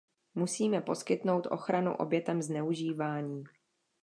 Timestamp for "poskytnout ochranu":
0.81-1.95